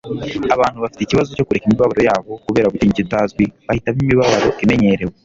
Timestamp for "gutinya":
2.71-2.93